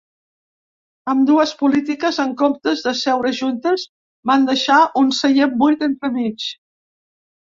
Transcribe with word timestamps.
Ambdues 1.11 1.51
polítiques, 1.59 2.17
en 2.23 2.33
comptes 2.39 2.81
de 2.87 2.93
seure 3.01 3.33
juntes, 3.41 3.83
van 4.31 4.49
deixar 4.51 4.79
un 5.03 5.13
seient 5.19 5.55
buit 5.61 5.87
entremig. 5.91 6.49